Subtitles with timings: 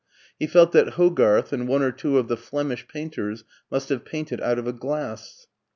[0.39, 4.41] He felt that Hogarth and one or two of the Flemish painters must have painted
[4.41, 5.45] out of a glass.